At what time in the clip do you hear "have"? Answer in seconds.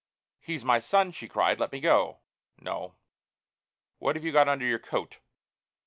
4.15-4.25